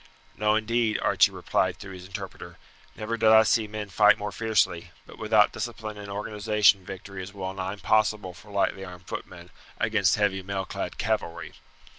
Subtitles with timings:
[0.35, 2.57] "No, indeed," Archie replied through his interpreter;
[2.95, 7.35] "never did I see men fight more fiercely, but without discipline and organization victory is
[7.35, 11.53] well nigh impossible for lightly armed footmen against heavy mailclad cavalry."